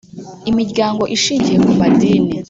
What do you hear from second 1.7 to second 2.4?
madini